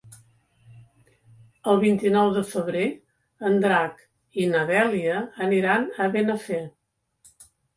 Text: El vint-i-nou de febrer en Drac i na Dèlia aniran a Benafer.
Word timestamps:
El 1.73 1.77
vint-i-nou 1.83 2.31
de 2.37 2.41
febrer 2.55 2.87
en 3.51 3.59
Drac 3.67 4.01
i 4.45 4.49
na 4.55 4.65
Dèlia 4.73 5.21
aniran 5.49 5.89
a 5.91 6.09
Benafer. 6.17 6.63